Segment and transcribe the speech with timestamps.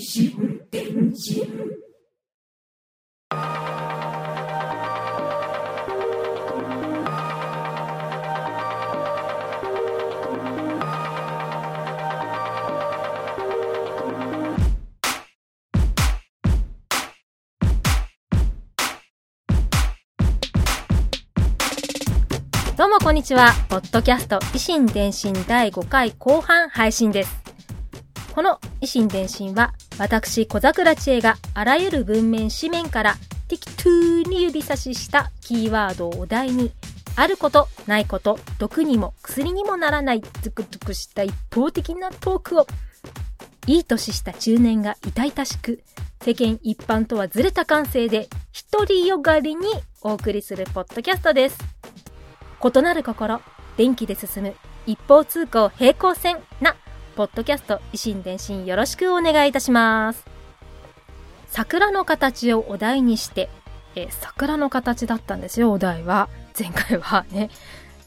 [0.00, 1.12] 新電
[23.10, 23.50] こんにちは。
[23.68, 27.42] ポッドキャスト維新伝心第5回後半配信です。
[28.36, 33.16] この維新伝心は、私小桜知恵があらゆる文面紙面から
[33.48, 33.90] 適当
[34.30, 36.70] に指差ししたキーワードをお題に、
[37.16, 42.68] あること、ないこと、毒にも薬にもならないズクズクした一方的なトークを、
[43.66, 45.82] いい年した中年が痛々しく、
[46.22, 48.28] 世間一般とはずれた感性で、
[48.70, 49.66] 独りよがりに
[50.02, 51.79] お送りするポッドキャストです。
[52.62, 53.40] 異なる心、
[53.78, 54.54] 電気で進む
[54.86, 56.76] 一方通行平行線な、
[57.16, 60.26] ポッドキャスト維新伝心よろしくお願いいたします。
[61.48, 63.48] 桜の形をお題にして、
[63.94, 66.28] えー桜の形だったんですよ、お題は。
[66.58, 67.48] 前回はね。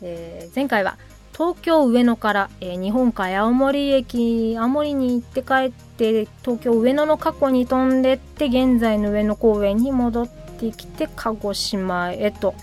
[0.03, 0.97] えー前回は
[1.33, 12.53] 東京上野から、えー日本海青森駅、青森に行って帰って、東京上野の過去に飛んでって、現在の上野公園に戻ってきて、鹿児島へと。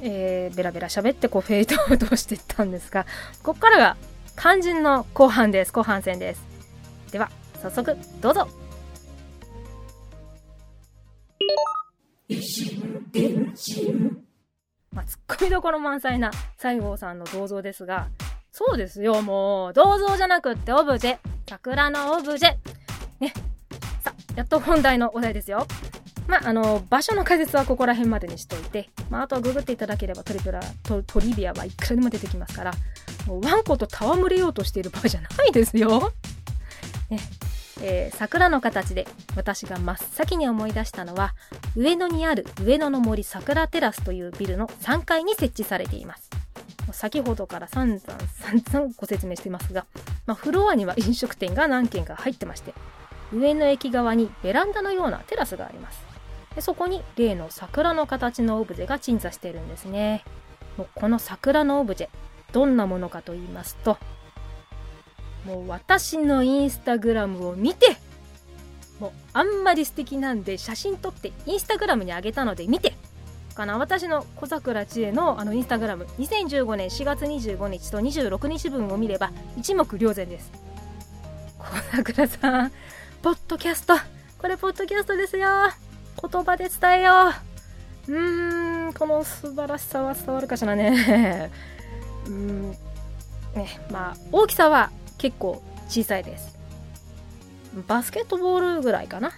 [0.00, 3.04] えー、ベラベラ喋ってこうフェードアウトしていったんですが、
[3.42, 3.96] ここからが
[4.36, 5.72] 肝心の後半です。
[5.72, 6.42] 後半戦です。
[7.10, 7.30] では、
[7.62, 8.48] 早速、どうぞ。
[14.92, 18.08] まあ、ツッコミどころ満載な西郷さんの銅像ですが、
[18.52, 21.18] そうですよ、もう、銅像じゃなくってオブジェ。
[21.48, 22.54] 桜のオブジェ。
[23.20, 23.32] ね。
[24.00, 25.66] さ、やっと本題のお題ですよ。
[26.28, 32.72] まあ、あの、場所の解説はここら辺までにしといて、まあ、あとはググっていただければトリプラ、トトリビアはいくらでも出てきますから、
[33.26, 36.12] もうワンコと戯れようとしている場合じゃないですよ。
[37.10, 37.18] ね。
[37.82, 39.06] えー桜の形で
[39.36, 41.34] 私が真っ先に思い出したのは
[41.76, 46.28] 上野にある上野の森桜テラスというビルの3階に設置されています
[46.92, 49.86] 先ほどから散々散々ご説明していますが、
[50.26, 52.74] まあ、フロアには飲食店が何軒か入ってまして
[53.32, 56.07] 上野駅側にベランダのようなテラスがあります
[56.58, 60.24] でそこに例の桜の形のオブジェが鎮座してるんですね。
[60.76, 62.08] もうこの桜のオブジェ
[62.50, 63.96] どんなものかと言いますと
[65.46, 67.96] もう私のインスタグラムを見て
[68.98, 72.94] もうあんまり素敵なんで写真撮ってインスタグラムに上げたので見て
[73.54, 80.50] かな私の小桜知恵のあのインスタグラム2015年4月25日と26日分を見れば一目瞭然です。
[81.56, 82.72] 小桜さん
[83.22, 83.94] ポッドキャスト。
[84.38, 85.48] これポッドキャストですよ。
[86.20, 87.12] 言葉で伝えよ
[88.08, 88.12] う。
[88.12, 91.50] うーんこの素晴らしさは伝わるかしらね。
[92.26, 92.76] うんね
[93.90, 96.58] まあ大きさは結構小さいです。
[97.86, 99.32] バスケットボールぐらいかな。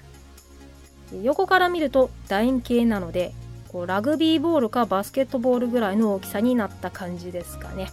[1.22, 3.32] 横から見ると楕円形なので
[3.68, 7.90] こうラグビーボールかバスケットボールぐらいの大きさになった感じですかね、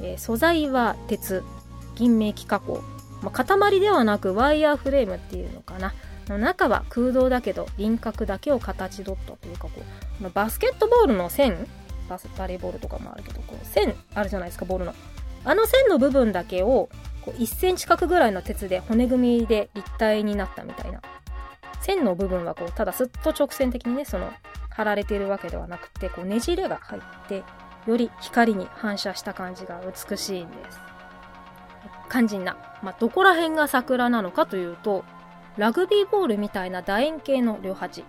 [0.00, 1.42] えー素材は鉄
[1.96, 2.82] 銀メッキ加工、
[3.22, 5.94] まあ、塊ではなくワイヤーフレームっていうのかな。
[6.28, 9.70] 中は空洞だけど輪郭だけを形取ったというかこ
[10.20, 11.66] うまバスケットボールの線
[12.08, 14.94] バスバレーボールとかもあるけどこう線あるじゃないですかボールの。
[15.44, 16.88] あの線の部分だけを
[17.22, 21.00] こう1センチ角ぐらいの鉄で骨組みで立体になったみたいな。
[21.80, 24.32] 線の部分はこうただすっと直線的にねその
[24.70, 27.44] 貼られているわけではなくてこうねじれが入って
[27.86, 30.80] より光に反射した感じが美しいんです。
[32.10, 35.04] 肝心な、まあ、どこら辺が桜なのかというと
[35.56, 38.04] ラグビーボールみたいな楕円形の両端。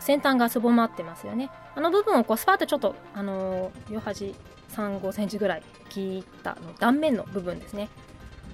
[0.00, 1.50] 先端がすぼまってますよね。
[1.74, 4.34] あの部分をこうスパーッとちょっとあのー両端
[4.70, 7.88] 3 5センチぐらい切ったの断面の部分ですね。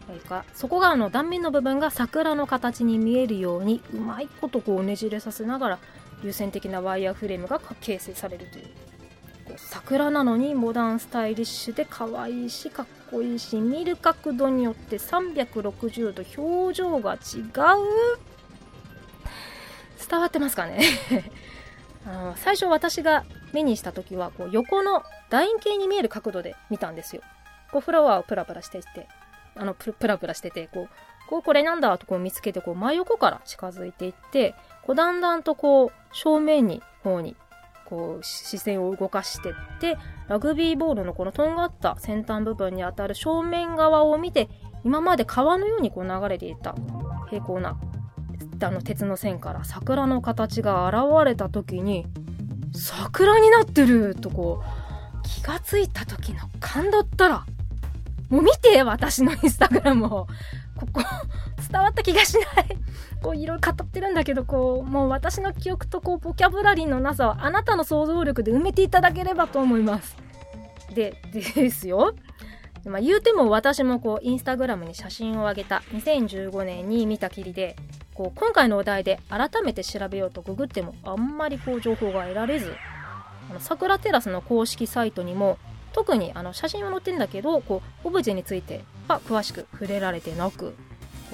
[0.07, 5.79] それかそこがあの断面の部分が桜の形に見えるようにうまいことこうねじれさせながら
[6.23, 8.67] 流線的なワイヤーフレームが形成されるという
[9.47, 17.53] こう桜なのにモダンスタイリッシュで可愛いしかっこいいし見る角度によって360度表情が違う。
[20.11, 20.81] 伝わってますかね？
[22.07, 27.23] あの最初私が目にした時はこう横の楕円形に見える角度で見たんですよ。
[27.71, 29.07] こうフラワーをプラプラしていて
[29.55, 37.37] あのププラプラしててこうこうこれなんだとこう見つけてこう真横から近づいていってこうだんだんとこう正面に方に
[37.93, 39.99] こう視線を動かしてって
[40.29, 44.49] ラグビーボールのこのとんがった先端部分に当たる正面側を見て
[44.83, 46.75] 今まで川のようにこう流れていた
[47.29, 47.79] 平行な
[48.63, 52.07] あの鉄の線から桜の形が現れた時に
[52.75, 57.47] 桜になってるとこう、気がついた時の感動ったら、
[58.29, 60.27] もう見て、私のインスタグラムを。
[60.87, 61.01] ここ、
[61.71, 62.77] 伝わった気がしない。
[63.23, 70.17] こう、いろいろ語ってるんだけど、こう、もう私の記憶とこう、ボキャブラリーのなさは、あなたの想像力で埋めていただければと思います。
[70.93, 72.15] で、 ですよ。
[72.85, 77.77] まあ、言うても私もこう、インスタグラムに写真を上げた2015年に見たきりで、
[78.15, 82.75] こう、今回のお題で改めて調べようとググっても、あんまりこう、情報が得られず、
[83.51, 85.59] あの、桜テラスの公式サイトにも、
[85.93, 90.75] 特にあの写真は載ってるんだけどこうオブジェについては詳しく触れられてなく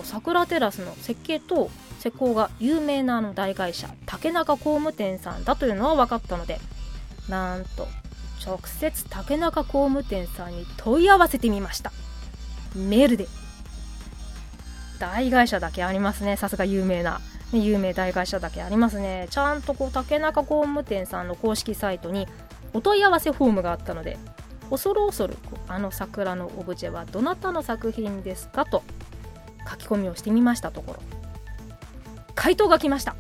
[0.05, 6.61] 桜テラスの設計と施工が有名なあの大会社竹中工務店さんだというのは分かったので
[7.29, 7.89] なんと
[8.45, 11.93] 直接竹中工務店さんに問い合わせてみました。
[12.75, 13.27] メールで。
[14.99, 16.37] 大会社だけありますね。
[16.37, 17.21] さすが有名な。
[17.53, 19.27] 有名大会社だけありますね。
[19.31, 22.27] ちゃんとこう竹中工務店さんの公式サイトに
[22.73, 24.19] お問い合わせフォームがあったので
[24.71, 25.37] 恐る恐る
[25.67, 28.83] あの桜のオブジェはどなたの作品ですかと
[29.71, 31.01] 書き込みをしてみましたところ。
[32.35, 33.17] 回答が来ました。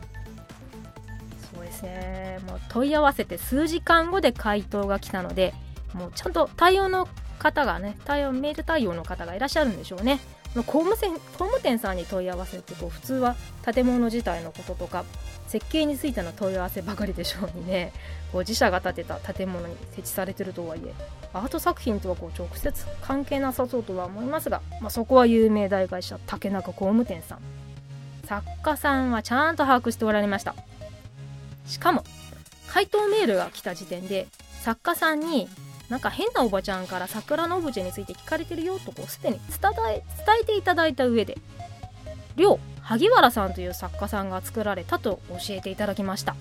[1.52, 2.38] そうですね。
[2.46, 5.54] もう問い合わせて数時間後で回答が来たので
[5.94, 7.08] もうちゃんと対応の
[7.38, 10.20] 方がね対応メール対応の方がいらっしゃるんでしょうね。
[10.54, 15.04] 工務店工務店さんに問い合わせってこう普通は建物自体のこととか
[15.46, 17.92] 設計についての問い合わせばかりでしょうにね。
[18.32, 20.92] こう自社が建てた建物に設置されてるとはいえ
[21.32, 27.38] アート作品とはこう直接関係なさそうとは思いますが、まあ、そこは有名大会社竹中工務店さん。
[28.26, 30.54] 作家さんはちゃんと把握しておられました。
[31.66, 32.04] しかも
[32.66, 34.26] 回答メールが来た時点で
[34.60, 35.48] 作家さんに
[35.88, 40.04] なんか変なおばちゃんから桜のオブジェについて聞かれてるよとこうすでに伝え伝
[40.42, 41.38] えていただいた上で。
[42.36, 46.36] 両萩原さんという作家さんが作られたと教えていただきました。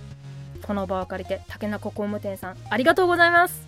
[0.62, 3.66] この場を借りて竹中工務店さんありがとうございます。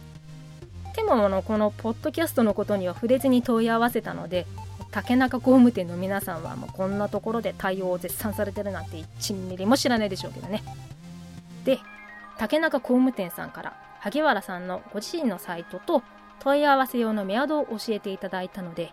[0.95, 4.45] でものこのポッドキャストのことには触れずに問い合わせたので
[4.91, 10.63] 竹中工務店の皆さんはもうこんなところで対応を絶賛されてるなんて1ミリも知らないでしょうけどね。
[11.65, 11.79] で
[12.37, 16.03] 竹中工務店さんから萩原さんのご自身のサイトと
[16.39, 18.91] 問い合わせ用のメアドを教えていただいたので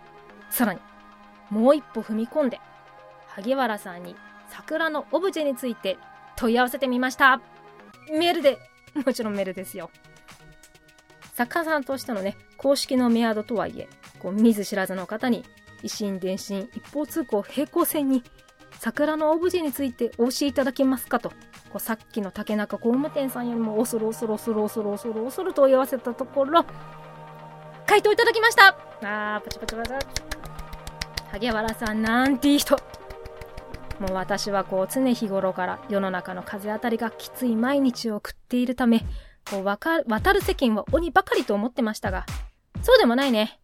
[0.50, 0.80] さらに
[1.50, 2.60] もう一歩踏み込んで
[3.28, 4.16] 萩原さんに
[4.48, 5.98] 桜のオブジェについて
[6.36, 7.40] 問い合わせてみました。
[8.10, 8.58] メールで
[9.04, 9.90] もちろんメールですよ。
[11.34, 13.88] 作家さんとしてのね公式のメアドとはいえ
[14.20, 15.44] こう見ず知らずの方に
[15.82, 18.22] 維新伝心一方通行平行線に
[18.78, 21.32] 桜のオブジェについてお教えいただけますかと
[21.76, 26.64] こうさっきの竹中工務店さんよりも恐る恐る恐る恐る恐る恐る問い合わせたところ
[27.84, 28.68] 回答いただきました。
[29.02, 29.92] あーパチパチパチ
[31.32, 32.76] 萩原さんなんていい人。
[34.00, 39.04] もう私はこう常日頃から世の中の風当たりがきつい毎日を送っているため
[39.50, 40.02] こう渡
[40.32, 42.24] る世間は鬼ばかりと思ってましたが
[42.80, 43.60] そうでもないね。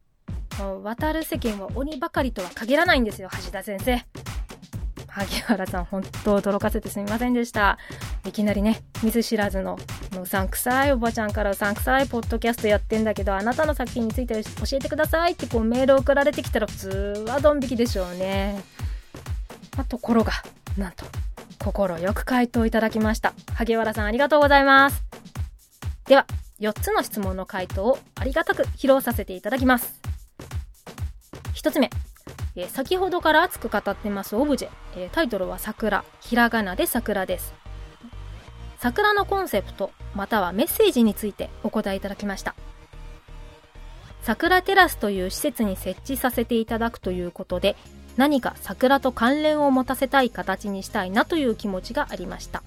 [0.58, 4.04] もう渡る世間は鬼ばかりとは限らないんですよ橋田先生。
[5.14, 7.76] 萩原さん、本当驚かせてすみませんでした。
[8.26, 9.78] いきなりね、見ず知らずの、
[10.18, 16.88] うさんくさいおばちゃんからうさんくさいポッドキャストやってんだけど、あなたの作品について教えてくださいってこうメール送られてきたら普通
[17.28, 18.62] はドン引きでしょうね。
[19.76, 20.32] まあ、ところが、
[20.78, 21.04] なんと、
[21.62, 23.34] 心よく回答いただきました。
[23.54, 25.02] 萩原さんありがとうございます。
[26.06, 26.26] では、
[26.58, 30.00] 4つの質問の回答をありがたく披露させていただきます。
[31.54, 31.90] 1つ目、
[32.54, 36.04] えー、先ほどから熱く語ってますオブジェ、えー、タイトルは桜。
[36.20, 37.54] ひらがなで桜です。
[38.78, 42.54] 桜のコンセプトまたはメッセージについてお答えいただきました。
[44.22, 47.74] 桜テラスという施設に設置させていただくということで
[48.16, 52.62] 何か桜と関連を持たせたい形にしたいなという気持ちがありました。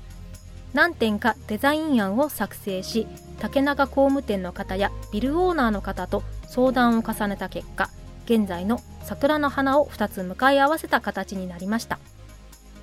[0.74, 3.08] 何点かデザイン案を作成し
[3.39, 7.89] 竹中工務店の方やビルオーナーの方と相談を重ねた結果
[8.25, 12.00] 現在の桜の花を2つ向かい合わせた形になりました。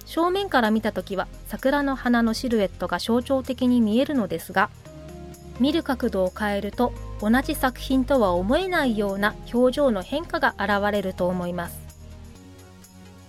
[0.05, 4.69] 正面から見た時は桜の花のシルエットが象徴的に見えるのですが
[5.59, 11.79] 見る角度を変えると同じ作品とは思えないような表情の変化が現れると思います。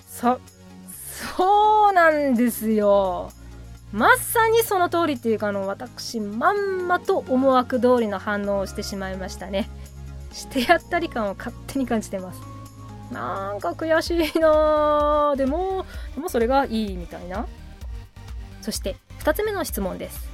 [0.08, 0.40] そ
[1.36, 3.32] そうなんですよ。
[3.92, 9.70] まさにその通りっていうかあの私まんまと思惑通りの反応をしてしまいましたね。
[10.32, 12.53] してやったり感を勝手に感じてます。
[13.12, 17.48] なんか悔しいなでもでもそれがいいみたいな。
[18.62, 20.30] そして2つ目の質問です。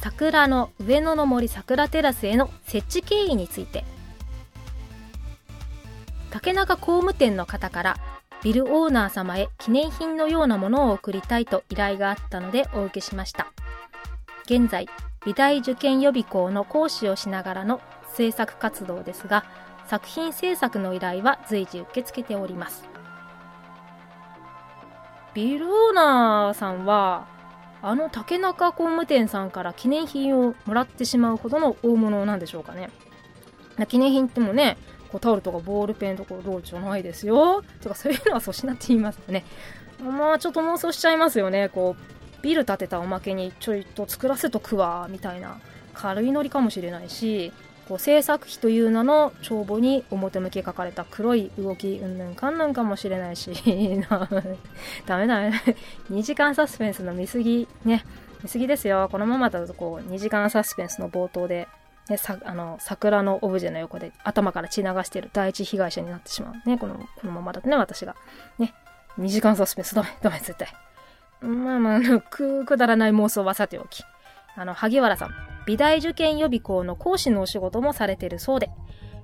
[0.00, 3.84] 桜の上野の森桜テラスへの設置経緯について。
[6.30, 7.96] 竹中工務店の方から
[8.42, 13.52] ビルオーナー様へ記念品のようなものを贈りたいと依頼があったのでお受けしました。
[14.46, 14.88] 現在
[15.24, 17.80] 美大受験予備校の講師をしながらの
[18.14, 19.44] 制作活動ですが、
[19.92, 22.88] 作品制作の依頼は随時受け付けております。
[25.34, 27.26] ビルオーナーさんは、
[27.82, 32.88] あの竹中工務店さんから記念品をもらってしまうほどの大物なんでしょうかね。
[33.86, 34.78] 記念品ってもね、
[35.10, 37.62] こうタオルとかボールペンとかローチじゃないですよ。
[37.82, 39.44] とかそういうのは粗品って言いますよね。
[40.02, 41.68] まあちょっと妄想しちゃいますよね。
[41.68, 45.60] こう、ビル建てたおまけにちょいと作らせとくわ、みたいな
[45.92, 47.52] 軽いノリかもしれないし、
[47.92, 53.52] こう制作費という名の帳簿に表向き書かれた黒い動きうんぬんかんぬんかもしれないし
[55.04, 55.50] ダメダメ。
[56.10, 58.02] 2時間サスペンスの見過ぎね。
[58.42, 59.10] 見過ぎですよ。
[59.12, 61.68] このままだとこう2時間サスペンスの冒頭で、
[62.08, 66.68] ね、さあの桜のオブジェの横で頭から血流している第一被害者になってしまう。
[66.68, 68.16] ねこのこのままだとね私が。
[68.58, 68.72] ね。
[69.18, 70.74] 2時間サスペンスダメダメ絶対。
[71.46, 74.02] まあまあくくだらない妄想はさておき。
[74.56, 75.51] あの萩原さん。
[75.66, 78.70] 美大受験予備校の講師のお仕事もされているそうで、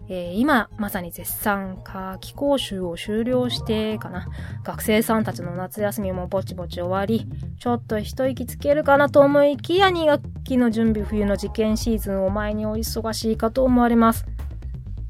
[0.09, 4.26] えー、今まさに絶賛夏季講習を終了してかな。
[4.64, 7.26] 学生さんたちの夏休みもぼちぼち終わり
[7.59, 14.26] ちょっと一息つけるかなと思いきや2学期の準備冬の受験シーズンを前にお忙しいかと思われます。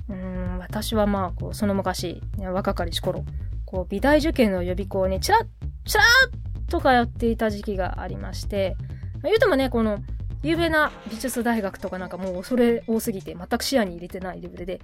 [0.08, 3.24] うん私はまあこうその昔、若かりし頃
[3.66, 5.40] こう美大受験の予備校にちらっ
[5.84, 8.76] ちらっと通っていた時期がありまして
[9.22, 9.98] 言うてもねこの
[10.42, 14.80] 有名な美術大学とかなんかもうそれ多すぎて全く視野に入れてないレベルで、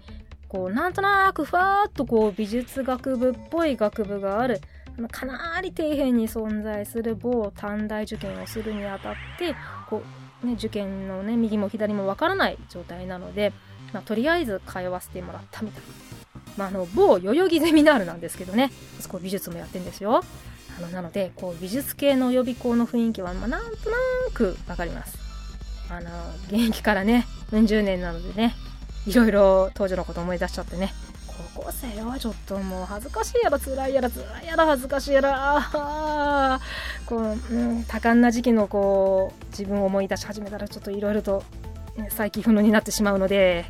[0.49, 4.61] こうなんとなくふわーっとこう美術学部っぽい学部がある、
[5.11, 9.55] かなり底辺に存在する某短大受験をするにあたって、
[9.89, 10.03] こ
[10.43, 13.53] うね、受験のね、右も左もわからない状態なので、
[13.93, 15.89] まあ、とりあえず通わせてもらったみたいな。
[16.57, 18.71] まあ、あの、某代々木ゼミナールなんですけどね、
[19.01, 20.23] そこ美術もやってんですよ。
[20.79, 23.97] あの、なので、こう、美術系の予備校の雰囲気は、まあ、なんとな
[24.35, 25.24] くわかります。
[25.97, 26.11] あの
[26.49, 28.55] 現役からねうん十年なのでね
[29.07, 30.93] いろいろ当時のこと思い出しちゃってね
[31.55, 36.61] 高校生はちょっともう恥ずかしいやろ辛いやろ辛いやろ恥ずかしいやろあ
[37.07, 41.43] こう、うん、多感な時期のこう自分を思い出し始めたらちょっといろいろと、
[41.97, 43.65] ね、再起不能になってしまうので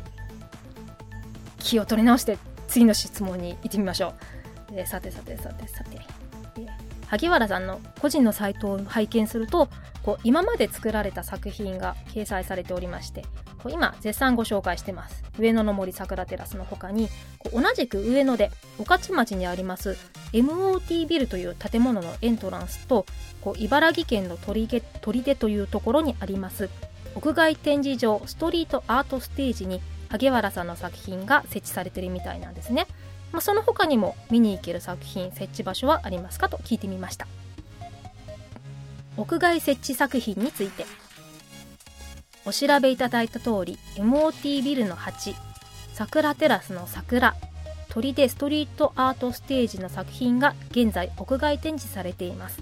[1.59, 4.09] 気を取り直して次の質問に行ってみましょ
[4.71, 5.99] う、え、さてさてさてさて、
[7.07, 9.69] 萩原さんの個人のサイトを拝見すると
[10.05, 13.23] こう今まで作られた作品が掲載されておりまして
[13.63, 17.09] こう今絶賛ご紹介してます上野の森桜テラスの他に
[17.39, 19.97] こう同じく上野で御徒町にあります
[20.31, 23.07] MOT ビルという建物のエントランスと
[23.41, 26.69] こう茨城県の砦というところにあります
[27.15, 32.87] 屋外展示場ストリートアートステージに萩原さんの作品が設置されてるみたいなんですね。
[33.31, 37.27] まあ、その他にも見に行ける作品設置場所はありますかと聞いてみました
[39.17, 40.85] 屋外設置作品について。
[42.45, 45.33] お調べいただいた通り MOT ビルの8
[45.93, 47.33] 桜テラスの桜
[47.89, 52.61] 鳥でストリートアートステージの作品が現在屋外展示されています。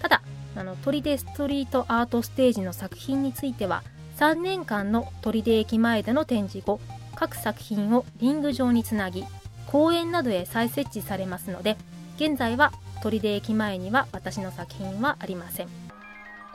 [0.00, 0.22] ただ
[0.56, 3.82] あの鳥でストリートアートステージの作品については
[4.18, 6.80] 3年間の砦駅前での展示後
[7.14, 9.24] 各作品をリング上につなぎ
[9.66, 11.76] 公園などへ再設置されますので
[12.16, 15.68] 現在は砦駅前には私の作品はありません。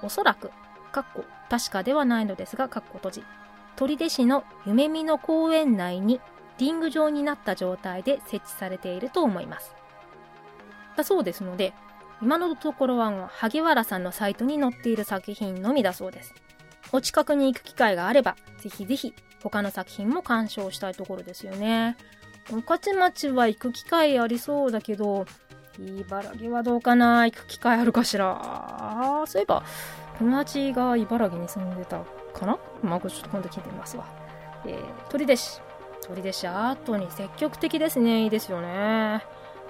[0.03, 0.49] おそらく
[0.91, 3.23] かっこ確かではないのですがかっこ閉じ
[3.75, 6.19] 砦市の夢見の公園内に
[6.57, 9.73] リング状になった状態で設置されていると思います。
[10.97, 11.73] だそうですので
[12.21, 16.33] 今のところは萩原さんのサイトに載っている作品のみだそうです。
[16.91, 21.97] お近くに行く機会があればぜひぜひ他の作品も鑑賞したいところですよね。
[22.51, 25.25] 御徒町は行く機会ありそうだけど、
[25.85, 27.25] 茨城はどうかな？
[27.25, 29.23] 行く機会あるかしら？
[29.27, 29.63] そういえば、
[30.19, 32.01] 友達が茨城に住んでた
[32.33, 32.57] かな？
[32.83, 34.05] まあ、ちょっと今度聞いてみますわ。
[34.65, 35.61] えー、鳥弟子。
[36.07, 38.23] 鳥弟子アートに積極的ですね。
[38.23, 39.23] いいですよね。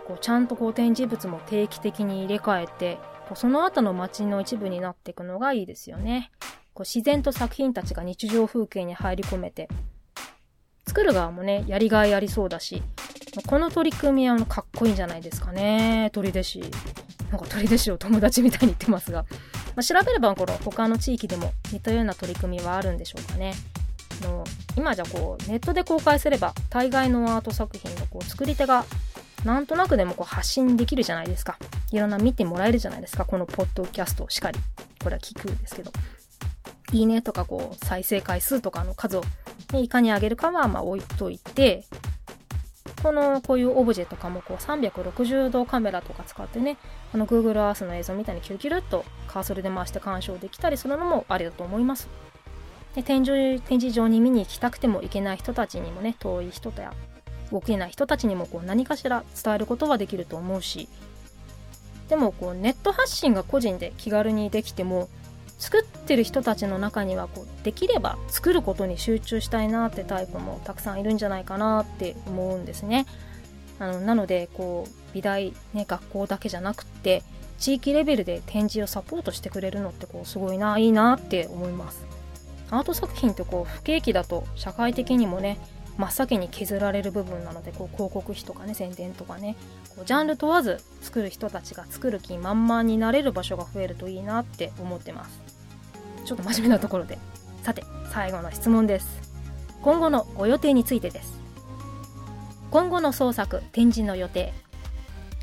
[0.07, 6.31] こうちゃんとこう展示物も定期的に入れ替えて、こうその後の街の一部になっていくのがいいですよね。
[6.73, 9.67] こう自然と作品たちが日常風景に入り込めて、
[10.87, 12.81] 作る側もね、やりがいありそうだし、
[13.39, 16.09] この取り組みはかっこいいんじゃないですかね。
[16.13, 16.59] 鳥弟子。
[17.29, 19.25] なんか鳥弟子を友達みたいに言ってますが。
[19.75, 23.53] まあ、調べればこの他の地域でも似たような取り組みはあるんでしょうかね。
[24.21, 24.43] の
[24.75, 28.85] 今じゃこうネットで公開すれば大概のアート作品のこう作り手が
[29.45, 31.57] なんとなくでもこう発信できるじゃないですか。
[31.91, 33.25] いろんな見てもらえるじゃないですか。
[33.25, 34.59] このポッドキャストしっかり。
[35.01, 35.91] これは聞くんですけど。
[36.93, 39.23] いいねとかこう再生回数とかの数を
[39.71, 41.85] ねいかに上げるかはまあ置いといて、
[43.01, 46.77] この、こういうオブジェとかもこう360度カメラとか使ってね、
[47.13, 52.09] あの Google Earth の映像みたいにキュルキュルっとカーソルで回して鑑賞できたりするのもありだと思います。
[52.95, 56.93] で展示展示場に見に行きたくても行けない人たちにもね遠い人や
[57.51, 60.89] 動けない人たちにもこう何かしら伝えることはできると思うし
[62.09, 65.07] でもこうネット発信が個人で気軽にできても
[65.61, 73.05] 作ってる人たちの中にはこうできれば作ることに集中したいなってタイプもたくさんいるんじゃないかなって思うんですね。
[73.77, 77.23] あのなのでこう美大、ね、学校だけじゃなくって
[77.59, 82.05] 地域レベルで展示をサポートしてくれるのってこうすごいないいなって思います。
[82.71, 85.59] アート作品ってこう不景気だと社会的にもね
[85.97, 89.55] 真っ先に削られる部分なのでこう広告費とかね宣伝とかね
[89.95, 95.50] こうジャンル問わず作る人たちが作る気満々になれる場所が増えるといいなって思ってます
[96.25, 97.17] ちょっと真面目なところで。
[97.63, 99.21] さて最後の質問です。
[99.81, 101.39] 今後のご予定についてです。
[102.69, 104.53] 今後の創作展示の予定。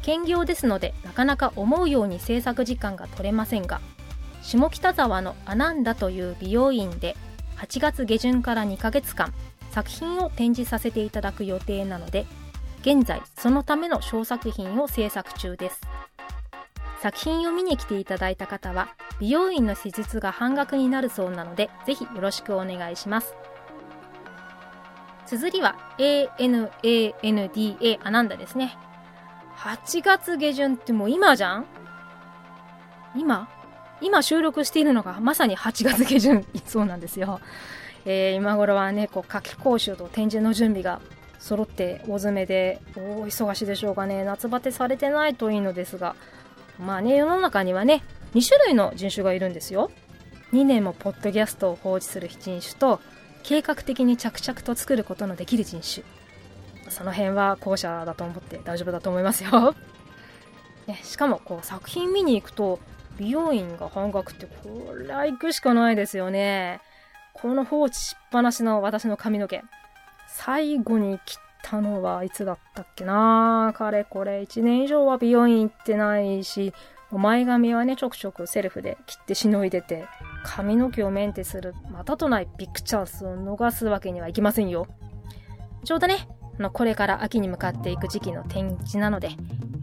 [0.09, 3.83] 兼業ですのでなかなか思うように制作時間が取れませんが
[4.41, 7.15] 下北沢のアナンダという美容院で
[7.57, 9.35] 8月下旬から2ヶ月間
[9.71, 12.25] 作品を展示させていただく予定なので
[12.81, 15.83] 現在そのための小作品を制作中です。
[17.01, 18.89] 作品を見に来ていただいた方は
[19.21, 23.35] 美容院の施術が半額になるそうなのでぜひよろしくお願いします。
[25.27, 28.77] 綴りは ANANDA アナンダですね。
[29.57, 31.67] 8月下旬ってもう今じゃん？
[33.15, 33.49] 今？
[34.01, 37.41] 今収録しているのがまさに8月下旬そうなんですよ。
[38.05, 41.01] えー、今頃はね、こう、夏季講習と展示の準備が
[41.39, 44.25] 揃って大詰めで、大忙しいでしょうかね。
[44.25, 46.17] 夏バテされてないといいのですが、
[46.79, 48.03] まあね、世の中にはね、
[48.35, 49.91] 2種類の人種がいるんですよ。
[50.53, 53.01] 2年もポッドキャストを放置する人種と、
[53.43, 56.05] 計画的に着々と作ることのできる人種。
[56.91, 59.75] その辺は後者だと思って大丈夫だと思いますよ。
[60.87, 62.79] ね、しかも、こう、作品見に行くと、
[63.19, 66.81] 美容院が半額ってこれは行くしかないですよね。
[67.35, 69.63] この放置しっぱなしの私の髪の毛。
[70.29, 73.73] 最後に切ったのはいつだったっけな？
[73.77, 76.73] かれこれ1年以上は美容院行ってないし、
[77.11, 80.07] 前髪はね、ちょくちょくセルフで切ってしのいでて、
[80.45, 84.87] 髪の毛をメンテする、またとないビッグチャンスを逃すわけにはいきませんよ。
[85.85, 89.31] ちょうどね、あのこれから秋に向かっていく時期の展示なので、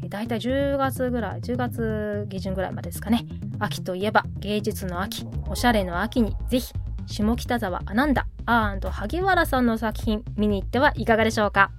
[0.07, 3.25] だいたい10月ぐらい、10月下旬ぐらいまでですかね。
[3.57, 6.73] 秋といえば芸術の秋、おしゃれの秋にぜひ
[7.07, 11.71] 下北沢アナンダアー萩原さんの作品見に行ってはいかがでしょうか？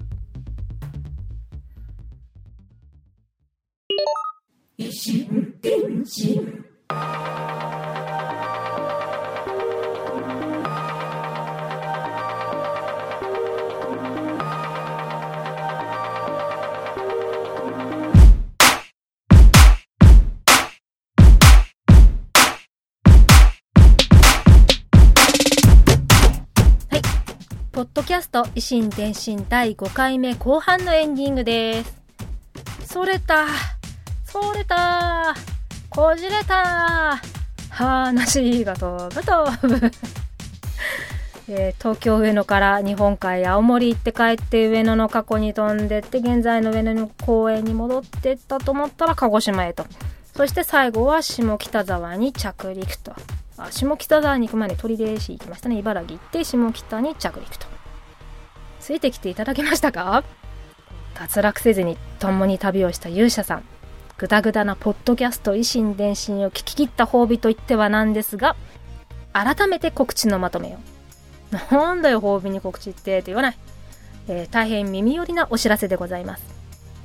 [4.79, 5.27] 石
[5.61, 6.65] 天神
[28.37, 31.97] ト維新伝心第5回目後半のエンディングです。
[32.85, 33.47] それた、
[34.27, 35.35] それた、
[35.89, 37.19] こじれた、
[37.71, 39.91] 話が飛ぶ飛ぶ。
[41.49, 49.87] えー、東京上野から日本海青森行って帰って上野の過去に飛んでって現在の上野の公園に戻ってったと思ったら鹿児島へと
[50.35, 53.15] そして最後は下北沢に着陸と
[53.57, 57.76] あ下北沢に行く前に取手市行きましたね茨城行って下北に着陸と
[58.87, 60.23] ついてきていただけましたか？
[61.19, 63.65] 脱落せずに共に旅をした勇者さん。
[64.17, 68.55] ぐだぐだなポッドキャスト維新伝心を聞き切った褒美といってはなんですが
[69.33, 70.79] 改めて告知のまとめを
[71.75, 73.59] なんだよ褒美に告知ってって言わない、
[74.29, 76.45] えー、大変耳寄りなお知らせでございます、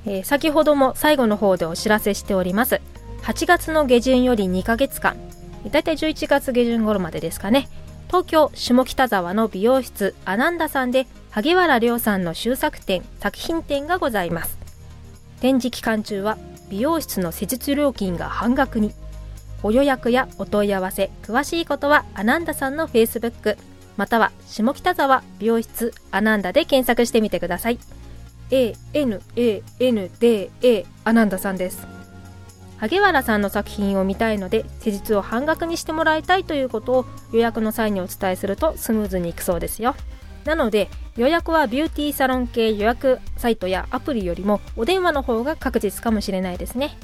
[0.05, 2.79] えー、先ほども最後の方でお知らせしております。
[3.23, 5.17] 8月の下旬より2ヶ月間。
[5.69, 7.67] だいたい11月下旬頃までですかね。
[8.07, 14.57] 東京下北沢の美容室アナンダさんで萩原亮さんの終作展作品展がございます。
[15.39, 16.37] 展示期間中は
[16.69, 18.93] 美容室の施術料金が半額に。
[19.63, 23.57] ご予約やお問い合わせ、詳しいことはアナンダさんの Facebook、
[23.95, 27.79] または下北沢美容室アナンダで検索してみてください。
[28.49, 28.85] A-N-A-N-D-A
[31.05, 31.87] アナンダさんです。
[32.77, 39.95] 萩原さんの作品を見たいので施術を半額にしてもらいたいということを予約の際にお伝えするとスムーズにいくそうですよ
[40.45, 46.97] なので予約はビューティーサロン系予約サイトやアプリよりもお電話の方が確実かもしれないですね。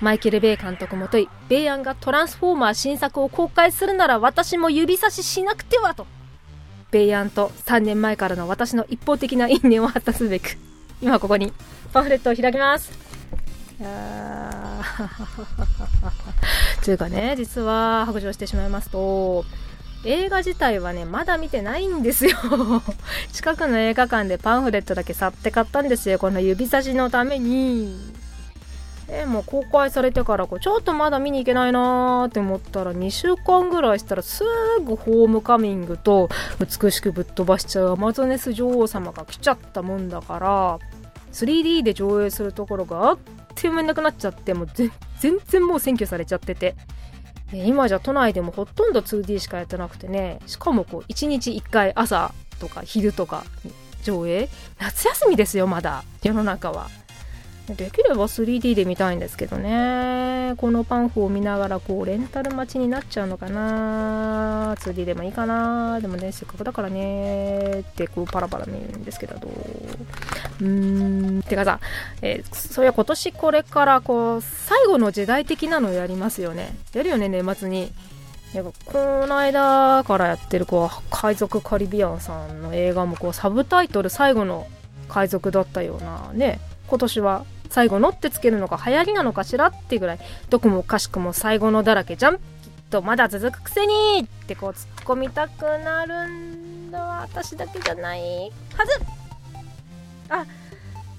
[0.00, 6.06] マイケル・ベイ監督もとい、ベイアンがトランスフォーマー新作を公開するなら私も指差ししなくてはと。
[6.90, 10.56] ベイアンと3年前からの私の一方的な因縁を果たすべく、
[11.00, 11.52] 今ここに
[11.92, 13.07] パンフレットを開きます。
[13.80, 19.44] いやー というかね、実は白状してしまいますと、
[20.04, 22.36] 映画自体はね、まだ見てないんですよ。
[23.32, 26.18] 近くの映画館でパンフレットだけ去って買ったんですよ。
[26.18, 28.18] この指差しのために。
[29.10, 34.44] えもう公開されてからこうちょっとまだ見に行けないなーって思ったら2週間ぐらいしたらす
[34.84, 36.28] ぐホームカミングと
[36.60, 40.78] 美しくぶっ飛ばしちゃうアマゾネス女王様が来ちゃったもんだから
[41.32, 43.18] 3D で上映するところがあっ
[43.60, 44.90] という間になくなっちゃってもう全
[45.46, 46.76] 然もう占拠されちゃってて。
[47.50, 50.38] で今じゃ都内でもほとんど 2D しかやってなくてね。
[50.46, 54.48] しかもこう1日1回朝とか昼とかに上映。
[54.78, 56.04] 夏休みですよまだ。
[56.22, 56.88] 世の中は。
[57.76, 60.54] できれば 3D で見たいんですけどね。
[60.56, 64.74] このパンフを見ながらこうレンタル待ちになっちゃうのかな。
[64.76, 66.00] 2D でもいいかな。
[66.00, 67.80] でもねせっかくだからね。
[67.80, 69.40] ってこうパラパラ見るんですけどう？
[70.64, 71.42] ーん。
[71.42, 71.80] てかさ、
[72.22, 76.76] えーそういや今年これからこう最後の時代的なのやりますよね。
[76.94, 77.92] やるよね年末に。
[78.54, 84.66] なんかこの間からやってるこう海賊カリビアンさんの映画もこうサブタイトル最後の
[85.08, 86.58] 海賊だったようなね。
[86.88, 90.18] 今年は最後のってつけるのが流行りなのかしらってぐらい、
[90.50, 92.36] どこもかしくも最後のだらけじゃん。
[92.36, 92.40] きっ
[92.90, 96.98] とまだ続くくせにってこう突っ込みたくなるんだ。
[96.98, 99.00] 私だけじゃないはず。
[100.30, 100.44] あ、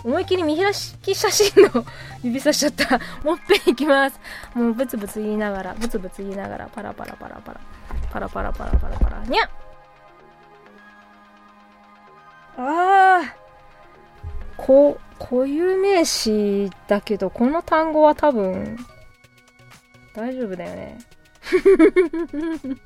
[0.04, 1.86] 思いっきり見開き写真の
[2.24, 3.00] 指さしちゃった。
[3.24, 4.20] もっぺんいきます。
[4.54, 7.60] もうブツブツ言いながら、ブツブツ言いながら、パラパラパラパラ、
[8.12, 9.44] パラパラパラパラパラ、にゃ
[12.58, 13.49] ああ。
[14.60, 18.78] ーこ、固有名詞だけど、この単語は多分、
[20.14, 20.98] 大丈夫だよね。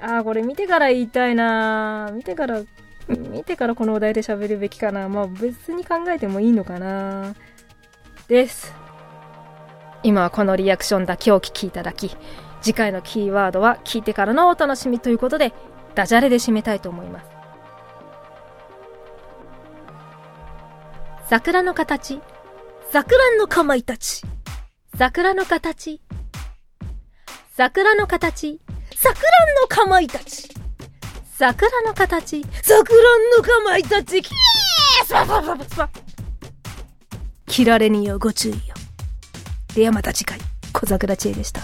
[0.00, 2.62] あー、これ見てから言いたいな見てから、
[3.08, 7.34] 見てからこのお題で喋るべきかなまあ別に考えてもいいのかな
[8.28, 8.74] です。
[10.02, 12.16] 今はこのリアクションだけお聞きいただき、
[12.60, 15.52] 次回のキーワードは聞いてからのお楽しみということで、
[15.94, 17.31] ダジャレで締めたいと思います。
[21.32, 22.20] 桜の形。
[22.90, 24.20] 桜のかまいたち。
[24.98, 25.98] 桜の形。
[27.56, 28.60] 桜の形。
[28.94, 29.24] 桜
[29.62, 30.50] のかまいたち。
[31.24, 32.44] 桜の形。
[32.60, 32.84] 桜
[33.38, 34.20] のかまいたち。
[34.20, 35.90] キースパパパパパ
[37.46, 38.74] 切られによご注意よ。
[39.74, 40.38] ではまた次回、
[40.74, 41.62] 小桜知恵でした。